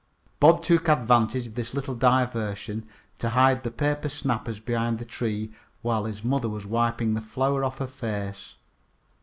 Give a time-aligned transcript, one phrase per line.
[0.39, 2.87] Bob took advantage of this little diversion
[3.19, 7.63] to hide the paper snappers behind the tree while his mother was wiping the flour
[7.63, 8.55] off her face.